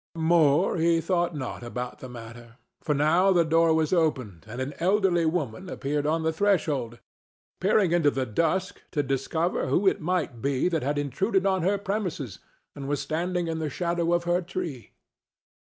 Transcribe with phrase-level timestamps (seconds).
[0.17, 4.73] More he thought not about the matter, for now the door was opened and an
[4.79, 6.97] elderly woman appeared on the threshold,
[7.59, 11.77] peering into the dusk to discover who it might be that had intruded on her
[11.77, 12.39] premises
[12.75, 14.89] and was standing in the shadow of her tree.